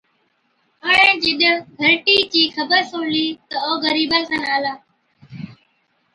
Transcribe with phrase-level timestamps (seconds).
[0.85, 1.37] اُڻهين جِڏ
[1.79, 4.73] گھَرٽِي چِي خبر سُڻلِي، تِہ او غرِيبا کن آلا،